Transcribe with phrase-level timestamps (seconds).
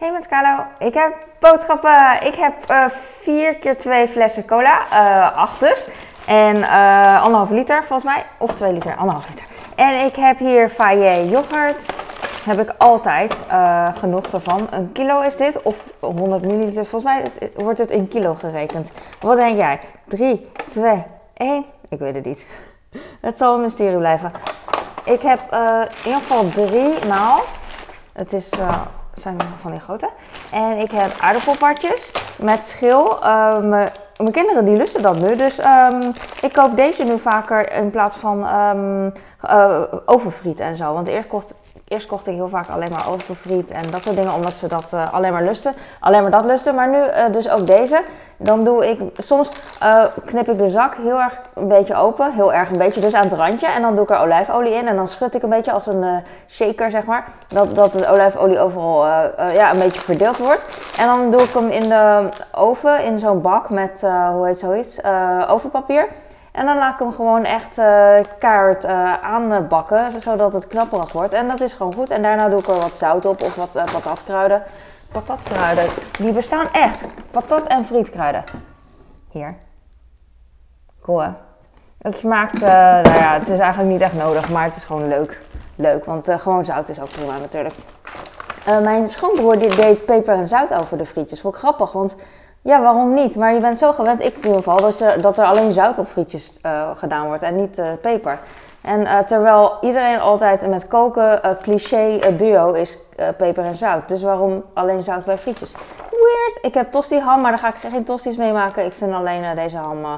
[0.00, 2.26] Hey met Carlo, ik heb boodschappen.
[2.26, 2.84] Ik heb eh,
[3.20, 5.88] vier keer twee flessen cola, eh acht dus.
[6.26, 9.44] En eh anderhalf liter volgens mij, of twee liter, anderhalf liter.
[9.74, 11.92] En ik heb hier Faye yoghurt.
[12.44, 13.34] Heb ik altijd
[13.94, 14.66] genoeg ervan.
[14.70, 16.86] Een kilo is dit, of 100 milliliter.
[16.86, 18.90] Volgens mij wordt het in kilo gerekend.
[19.20, 19.80] Wat denk jij?
[20.08, 21.04] 3, 2,
[21.34, 21.64] 1.
[21.88, 22.46] Ik weet het niet.
[23.26, 24.32] Het zal een mysterie blijven.
[25.04, 27.40] Ik heb in ieder geval drie maal.
[28.12, 28.50] Het is,
[29.20, 30.10] zijn van die grote.
[30.52, 33.22] En ik heb aardappelpartjes met schil.
[33.22, 35.36] Eh, mijn kinderen die lusten dat nu.
[35.36, 39.10] Dus ehm, ik koop deze nu vaker in plaats van ehm
[40.04, 40.92] overfriet en zo.
[40.92, 41.54] Want eerst kocht,
[41.90, 44.34] eerst kocht ik heel vaak alleen maar overfriet en dat soort dingen.
[44.34, 45.74] Omdat ze dat eh, alleen maar lusten.
[46.00, 46.74] Alleen maar dat lusten.
[46.74, 48.02] Maar nu eh, dus ook deze.
[48.36, 49.50] Dan doe ik, soms
[49.80, 52.32] eh, knip ik de zak heel erg een beetje open.
[52.32, 53.66] Heel erg een beetje, dus aan het randje.
[53.66, 54.88] En dan doe ik er olijfolie in.
[54.88, 57.24] En dan schud ik een beetje als een shaker, zeg maar.
[57.48, 59.06] Dat, dat de olijfolie overal
[59.52, 60.94] ja, een beetje verdeeld wordt.
[60.98, 64.00] En dan doe ik hem in de oven, in zo'n bak met,
[64.32, 64.98] hoe heet zoiets,
[65.48, 66.08] ovenpapier.
[66.52, 71.32] En dan laat ik hem gewoon echt eh keihard eh, aanbakken, zodat het knapperig wordt.
[71.32, 72.10] En dat is gewoon goed.
[72.10, 74.62] En daarna doe ik er wat zout op of wat eh, patatkruiden.
[75.12, 75.84] Patatkruiden,
[76.18, 77.04] die bestaan echt.
[77.30, 78.44] Patat en frietkruiden.
[79.30, 79.56] Hier.
[81.02, 81.30] Cool hè?
[81.98, 85.40] Het smaakt, nou ja, het is eigenlijk niet echt nodig, maar het is gewoon leuk.
[85.76, 87.74] Leuk, want gewoon zout is ook prima natuurlijk.
[88.82, 91.40] Mijn schoonbroer die deed peper en zout over de frietjes.
[91.40, 92.16] Vond ik grappig, want
[92.62, 93.36] ja, waarom niet?
[93.36, 96.58] Maar je bent zo gewend, ik ieder geval, dat, dat er alleen zout op frietjes
[96.62, 98.38] eh, gedaan wordt en niet eh, peper.
[98.80, 102.98] En eh, terwijl iedereen altijd met koken cliché duo is
[103.36, 104.08] peper en zout.
[104.08, 105.74] Dus waarom alleen zout bij frietjes?
[106.10, 106.58] Weird.
[106.62, 108.84] Ik heb tosti ham, maar daar ga ik geen tosti's mee maken.
[108.84, 110.12] Ik vind alleen deze ham eh,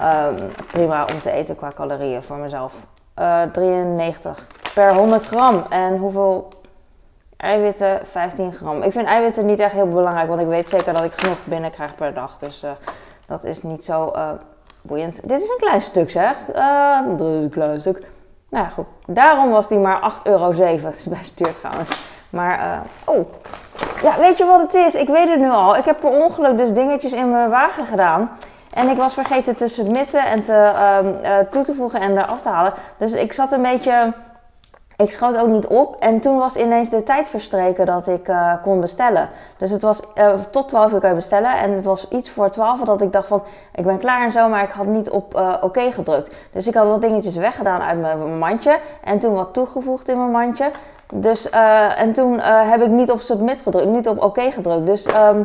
[0.00, 0.34] ehm,
[0.66, 2.72] prima om te eten qua calorieën voor mezelf.
[3.14, 5.64] Eh 93 per 100 gram.
[5.68, 6.48] En hoeveel
[7.44, 8.00] eiwitten?
[8.06, 8.82] 15 gram.
[8.82, 11.94] Ik vind eiwitten niet echt heel belangrijk, want ik weet zeker dat ik genoeg binnenkrijg
[11.94, 12.38] per dag.
[12.38, 12.70] Dus eh,
[13.26, 14.28] dat is niet zo eh,
[14.82, 15.28] boeiend.
[15.28, 16.36] Dit is een klein stuk zeg.
[16.54, 18.02] Eh, een klein stuk.
[18.48, 18.86] Nou ja, goed.
[19.06, 20.52] Daarom was die maar 8,07 euro.
[20.82, 22.02] Dat is best duur trouwens.
[22.30, 23.28] Maar, oh.
[24.02, 24.94] Ja, weet je wat het is?
[24.94, 25.76] Ik weet het nu al.
[25.76, 28.30] Ik heb per ongeluk dus dingetjes in mijn wagen gedaan.
[28.74, 32.42] En ik was vergeten te submitten en te, ehm, eh, toe te voegen en eraf
[32.42, 32.72] te halen.
[32.98, 34.12] Dus ik zat een beetje...
[34.96, 35.96] Ik schoot ook niet op.
[35.96, 39.28] En toen was ineens de tijd verstreken dat ik eh, kon bestellen.
[39.58, 41.58] Dus het was eh, tot 12 uur kan je bestellen.
[41.58, 43.42] En het was iets voor 12 dat ik dacht van...
[43.74, 46.34] Ik ben klaar en zo, maar ik had niet op eh, oké gedrukt.
[46.52, 48.78] Dus ik had wat dingetjes weggedaan uit mijn mandje.
[49.04, 50.70] En toen wat toegevoegd in mijn mandje.
[51.14, 51.50] Dus,
[51.96, 54.86] en toen heb ik niet op submit gedrukt, niet op oké gedrukt.
[54.86, 55.42] Dus ehm,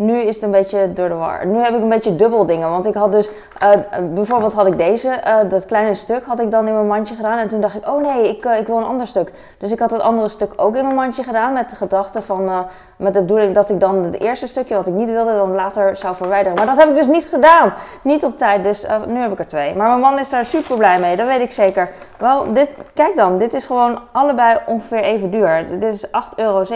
[0.00, 1.46] nu is het een beetje door de war.
[1.46, 2.70] Nu heb ik een beetje dubbel dingen.
[2.70, 3.70] Want ik had dus, eh,
[4.14, 7.38] bijvoorbeeld had ik deze, eh, dat kleine stuk had ik dan in mijn mandje gedaan.
[7.38, 9.32] En toen dacht ik, oh nee, ik, eh, ik wil een ander stuk.
[9.58, 11.52] Dus ik had het andere stuk ook in mijn mandje gedaan.
[11.52, 12.66] Met de gedachte van,
[12.96, 15.96] met de bedoeling dat ik dan het eerste stukje wat ik niet wilde, dan later
[15.96, 16.58] zou verwijderen.
[16.58, 17.72] Maar dat heb ik dus niet gedaan.
[18.02, 19.76] Niet op tijd, dus nu heb ik er twee.
[19.76, 21.90] Maar mijn man is daar super blij mee, dat weet ik zeker.
[22.18, 25.66] Wel, dit, kijk dan, dit is gewoon allebei ongeveer even duur.
[25.78, 26.70] Dit is 8,70 euro, 8,07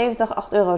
[0.50, 0.76] euro.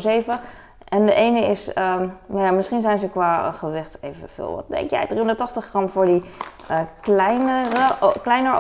[0.89, 4.55] En de ene is, ehm, nou ja, misschien zijn ze qua gewicht evenveel.
[4.55, 5.07] Wat denk jij?
[5.07, 6.25] 380 gram voor die
[6.69, 8.55] eh, kleinere, o- kleiner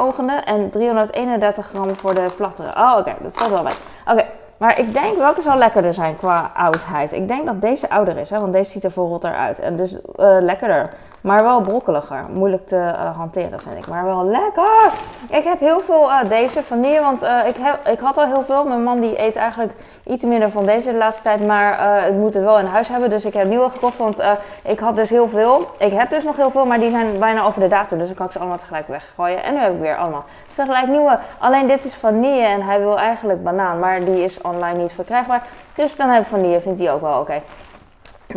[0.44, 2.74] en 331 gram voor de plattere.
[2.76, 3.74] Oh, oké, dat valt wel mee.
[4.10, 4.24] Oké,
[4.56, 7.12] maar ik denk welke zal lekkerder zijn qua oudheid.
[7.12, 9.06] Ik denk dat deze ouder is, hè, want deze ziet er voor
[9.36, 9.58] uit.
[9.58, 10.90] En dus eh, lekkerder,
[11.26, 12.20] maar wel brokkeliger.
[12.32, 14.92] Moeilijk te eh, hanteren vind ik, maar wel lekker.
[15.28, 18.42] Ik heb heel veel eh, deze vanille, want eh, ik, heb, ik had al heel
[18.42, 18.64] veel.
[18.64, 19.72] Mijn man die eet eigenlijk
[20.04, 23.10] iets minder van deze de laatste tijd, maar het moet het wel in huis hebben.
[23.10, 24.22] Dus ik heb nieuwe gekocht, want
[24.62, 25.70] ik had dus heel veel.
[25.78, 27.98] Ik heb dus nog heel veel, maar die zijn bijna over de datum.
[27.98, 29.42] Dus dan kan ik ze allemaal tegelijk weggooien.
[29.42, 31.18] En nu heb ik weer allemaal tegelijk nieuwe.
[31.38, 35.42] Alleen dit is vanille en hij wil eigenlijk banaan, maar die is online niet verkrijgbaar.
[35.74, 37.40] Dus dan heb ik vanille, vindt hij ook wel oké.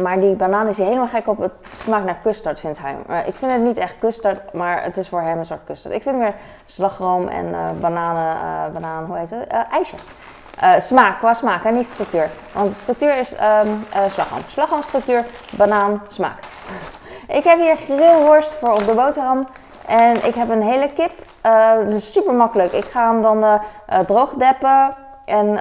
[0.02, 1.40] Maar die banaan is hij helemaal gek op.
[1.40, 3.24] Het smaakt naar custard, vindt hij.
[3.26, 5.94] Ik vind het niet echt custard, maar het is voor hem een soort custard.
[5.94, 6.34] Ik vind meer
[6.66, 9.48] slagroom en eh, bananen, eh banaan, hoe heet het?
[9.48, 9.96] Eh, ijsje.
[10.80, 12.30] Smaak, qua smaak en niet structuur.
[12.54, 14.42] Want structuur is ehm eh, slagroom.
[14.48, 15.26] Slagroomstructuur,
[15.58, 16.40] banaan, smaak.
[17.38, 19.48] ik heb hier grillworst voor op de boterham.
[19.88, 21.12] En ik heb een hele kip.
[21.86, 22.72] Dat is super makkelijk.
[22.72, 23.62] Ik ga hem dan
[24.08, 24.96] droog deppen.
[25.26, 25.60] En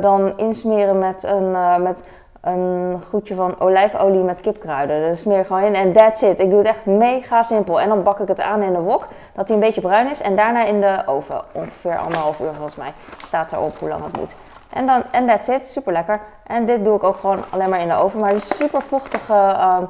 [0.00, 1.50] dan insmeren met een,
[1.82, 2.02] met
[2.40, 5.10] een goedje van olijfolie met kipkruiden.
[5.10, 6.40] Dus smeer ik gewoon in en that's it.
[6.40, 7.80] Ik doe het echt mega simpel.
[7.80, 10.20] En dan bak ik het aan in de wok, dat hij een beetje bruin is.
[10.20, 12.92] En daarna in de oven, ongeveer anderhalf uur volgens mij,
[13.26, 14.34] staat erop hoe lang het moet.
[14.72, 16.20] En dan en that's it, super lekker.
[16.46, 18.20] En dit doe ik ook gewoon alleen maar in de oven.
[18.20, 19.82] Maar het is super vochtige ehm,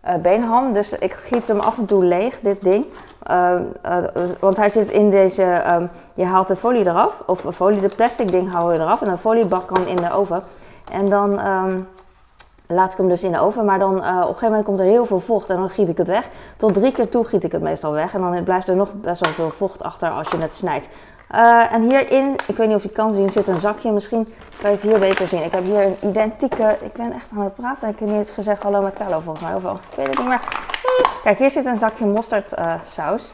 [0.00, 2.86] eh, beenham, dus ik giet hem af en toe leeg, dit ding.
[3.22, 3.98] Ehm, eh,
[4.40, 7.88] want hij zit in deze, ehm, je haalt de folie eraf, of de folie, de
[7.88, 9.02] plastic ding hou je eraf.
[9.02, 10.42] En de foliebak kan in de oven.
[10.92, 11.80] En dan, ehm,
[12.66, 13.64] laat ik hem dus in de oven.
[13.64, 15.88] Maar dan uh, op een gegeven moment komt er heel veel vocht en dan giet
[15.88, 16.28] ik het weg.
[16.56, 18.14] Tot drie keer toe giet ik het meestal weg.
[18.14, 20.88] En dan blijft er nog best wel veel vocht achter als je het snijdt.
[21.34, 23.92] Uh, en hierin, ik weet niet of je kan zien, zit een zakje.
[23.92, 25.44] Misschien kan je het hier beter zien.
[25.44, 27.88] Ik heb hier een identieke, ik ben echt aan het praten.
[27.88, 29.54] Ik heb niet eens gezegd hallo met Carlo volgens mij.
[29.54, 30.40] Of wel, ik weet het niet meer.
[31.22, 33.30] Kijk, hier zit een zakje mosterdsaus.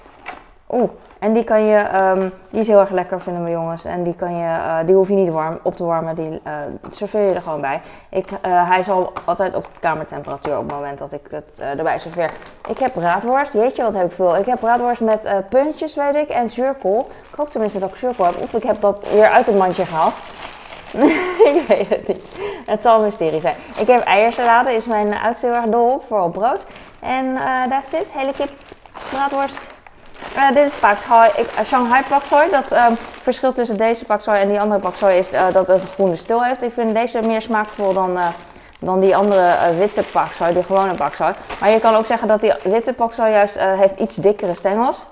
[0.72, 3.84] Oeh, en die kan je, um, die is heel erg lekker vinden mijn jongens.
[3.84, 6.52] En die, kan je, uh, die hoef je niet warm, op te warmen, die uh,
[6.90, 7.80] serveer je er gewoon bij.
[8.10, 11.98] Ik, uh, hij is al altijd op kamertemperatuur op het moment dat ik het erbij
[11.98, 12.30] serveer.
[12.68, 14.36] Ik heb braadworst, jeetje wat heb ik veel.
[14.36, 17.08] Ik heb braadworst met puntjes weet ik en zuurkool.
[17.30, 18.36] Ik hoop tenminste dat ik zuurkool heb.
[18.42, 20.14] Of ik heb dat weer uit het mandje gehaald.
[21.54, 22.20] ik weet het niet.
[22.66, 23.56] Het zal een mysterie zijn.
[23.78, 26.66] Ik heb eiersalade, is mijn oudste heel erg dol op, brood.
[27.00, 27.34] En
[27.68, 28.50] that's it, hele kip,
[29.10, 29.72] braadworst,
[30.36, 32.50] uh, dit is paksoi, uh, Shanghai paksoi.
[32.50, 35.86] Dat um, verschil tussen deze paksoi en die andere paksoi is uh, dat het een
[35.86, 36.62] groene stil heeft.
[36.62, 38.18] Ik vind deze meer smaakvol dan,
[38.78, 41.34] dan die andere witte paksoi, de gewone paksoi.
[41.60, 45.04] Maar je kan ook zeggen dat die witte paksoi juist heeft iets dikkere stengels.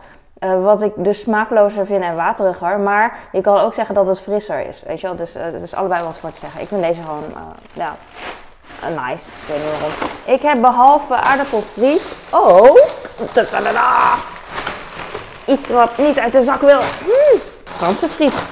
[0.63, 2.79] wat ik dus smaaklozer vind en wateriger.
[2.79, 4.83] Maar je kan ook zeggen dat het frisser is.
[4.87, 5.17] Weet je wel?
[5.17, 6.61] Dus er is allebei wat voor te zeggen.
[6.61, 7.25] Ik vind deze gewoon,
[7.73, 7.97] ja,
[8.89, 9.29] nice.
[9.29, 10.09] Ik weet niet waarom.
[10.25, 12.03] Ik heb behalve aardappelfries...
[12.31, 12.77] Oh!
[15.51, 16.79] Iets wat niet uit de zak wil.
[16.79, 18.43] Hmm, Franse friet.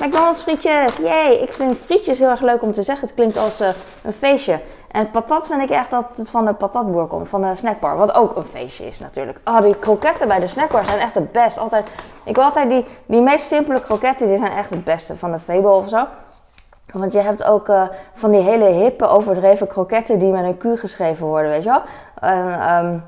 [0.00, 0.96] McDonald's frietjes.
[0.96, 3.06] Jee, ik vind frietjes heel erg leuk om te zeggen.
[3.06, 3.68] Het klinkt als uh,
[4.02, 4.60] een feestje.
[4.90, 7.96] En patat vind ik echt dat het van de patatboer komt, van de snackbar.
[7.96, 9.38] Wat ook een feestje is natuurlijk.
[9.44, 11.58] Oh, die kroketten bij de snackbar zijn echt de best.
[11.58, 11.90] Altijd,
[12.24, 15.16] ik wil altijd die, die meest simpele kroketten, die zijn echt het beste.
[15.16, 16.06] Van de Fable of zo.
[16.92, 17.82] Want je hebt ook uh,
[18.14, 21.82] van die hele hippe, overdreven kroketten die met een Q geschreven worden, weet je wel.
[22.20, 23.02] En, um,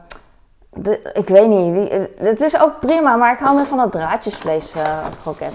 [1.12, 1.74] ik weet niet.
[1.74, 4.82] Die, het is ook prima, maar ik hou meer van dat draadjesvlees uh,
[5.22, 5.52] kroket.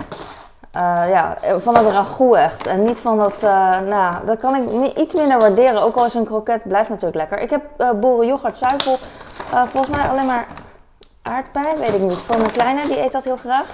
[0.76, 2.68] Uh, ja, van het ragout echt.
[2.68, 3.42] En niet van dat,
[3.88, 5.82] nou, dat kan ik iets minder waarderen.
[5.82, 7.40] Ook al is een kroket, blijft natuurlijk lekker.
[7.40, 8.98] Ik heb uh, boeren yoghurt zuivel.
[9.68, 10.46] volgens mij alleen maar
[11.22, 12.18] aardbei, weet ik niet.
[12.18, 13.66] Voor mijn kleine, die eet dat heel graag.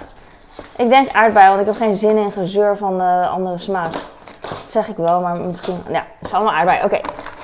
[0.76, 3.92] Ik denk aardbei, want ik heb geen zin in gezeur van de andere smaak.
[4.40, 6.84] Dat zeg ik wel, maar misschien, ja, het is allemaal aardbei.
[6.84, 6.96] Oké,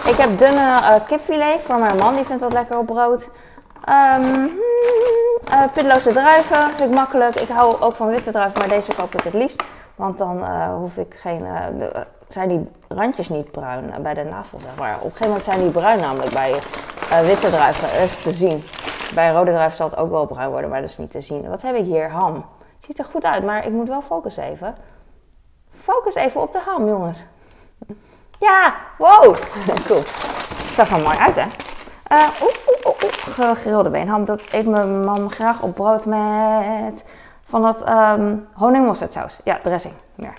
[0.09, 3.29] ik heb dunne kipfilet voor mijn man, die vindt dat lekker op brood.
[3.89, 4.53] Um,
[6.13, 7.35] druiven vind ik makkelijk.
[7.35, 9.63] Ik hou ook van witte druiven, maar deze koop ik het liefst.
[9.95, 14.25] Want dan uh, hoef ik geen, uh, de, zijn die randjes niet bruin bij de
[14.25, 14.95] navel, zeg maar.
[14.95, 16.53] Op een gegeven moment zijn die bruin namelijk bij
[17.23, 17.83] witte druiven.
[17.83, 18.63] Dat is te zien.
[19.15, 21.49] Bij rode druiven zal het ook wel bruin worden, maar dat is niet te zien.
[21.49, 22.11] Wat heb ik hier?
[22.11, 22.45] Ham.
[22.79, 24.75] Ziet er goed uit, maar ik moet wel focussen even.
[25.71, 27.25] Focus even op de ham, jongens.
[28.39, 29.37] Ja, wow.
[29.87, 30.03] cool.
[30.67, 31.74] Zag er mooi uit, hè?
[32.13, 32.55] Uh, oeh,
[32.85, 34.25] oeh, oeh, gegrilde beenham.
[34.25, 37.05] Dat eet mijn man graag op brood met
[37.45, 39.41] van dat um, honingmosterdsaus.
[39.45, 39.95] Ja, dressing.
[40.15, 40.33] Ja.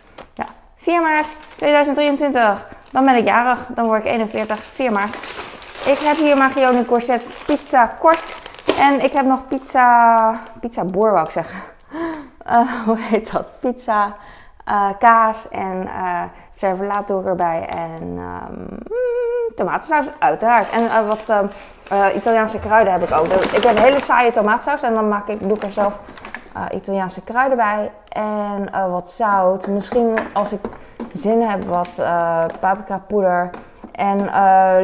[0.85, 2.67] 4 maart 2023.
[2.91, 3.67] Dan ben ik jarig.
[3.75, 4.63] Dan word ik 41.
[4.63, 5.15] 4 maart.
[5.85, 8.41] Ik heb hier Magione Courgette Pizza Korst.
[8.79, 10.41] En ik heb nog pizza...
[10.59, 11.59] Pizza boer wou ik zeggen.
[12.47, 13.59] Uh, hoe heet dat?
[13.59, 14.15] Pizza
[14.69, 17.67] uh, kaas en uh, servelaat erbij.
[17.69, 18.67] En um,
[19.55, 20.69] tomatensaus, uiteraard.
[20.69, 21.25] En uh, wat
[21.91, 23.25] uh, Italiaanse kruiden heb ik ook.
[23.27, 25.99] Ik heb hele saaie tomatensaus en dan maak ik, doe ik er zelf
[26.73, 27.91] Italiaanse kruiden bij.
[28.09, 29.67] En wat zout.
[29.67, 30.59] Misschien als ik
[31.13, 31.89] zin heb, wat
[32.59, 33.49] paprika poeder.
[33.91, 34.29] En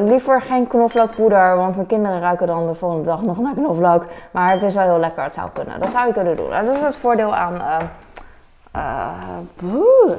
[0.04, 4.06] liever geen knoflookpoeder, want mijn kinderen ruiken dan de volgende dag nog naar knoflook.
[4.32, 5.80] Maar het is wel heel lekker, het zou kunnen.
[5.80, 6.50] Dat zou je kunnen doen.
[6.50, 7.62] Dat is het voordeel aan
[8.75, 9.13] uh,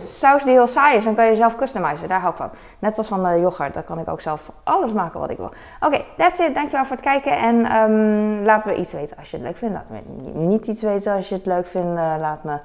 [0.07, 2.09] saus die heel saai is, dan kan je zelf customizen.
[2.09, 2.51] Daar hou ik van.
[2.79, 5.53] Net als van de yoghurt, daar kan ik ook zelf alles maken wat ik wil.
[5.81, 6.55] Oké, that's it.
[6.55, 7.39] Dankjewel voor het kijken.
[7.39, 9.75] En um, laat me iets weten als je het leuk vindt.
[9.75, 10.01] Laat me
[10.33, 11.99] niet iets weten als je het leuk vindt.
[11.99, 12.59] Uh, laat me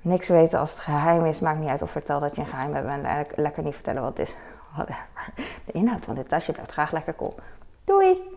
[0.00, 1.40] niks weten als het geheim is.
[1.40, 2.86] Maakt niet uit of vertel dat je een geheim hebt.
[2.86, 4.34] En eigenlijk lekker niet vertellen wat het is.
[5.66, 7.34] De inhoud van dit tasje blijft graag lekker cool.
[7.84, 8.35] Doei!